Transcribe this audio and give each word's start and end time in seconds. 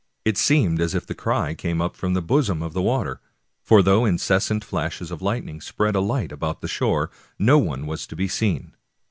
It 0.25 0.35
seemed 0.35 0.81
as 0.81 0.95
if 0.95 1.05
the 1.05 1.13
cry 1.13 1.53
came 1.53 1.79
up 1.79 1.95
from 1.95 2.15
the 2.15 2.23
bosom 2.23 2.63
of 2.63 2.73
the 2.73 2.81
waters, 2.81 3.19
for 3.61 3.83
though 3.83 4.03
incessant 4.03 4.63
flashes 4.63 5.11
of 5.11 5.21
lightning 5.21 5.61
spread 5.61 5.93
a 5.93 5.99
light 6.01 6.31
about 6.31 6.61
the 6.61 6.67
shore, 6.67 7.11
no 7.37 7.59
one 7.59 7.85
was 7.85 8.07
to 8.07 8.15
be 8.15 8.27
seen. 8.27 8.73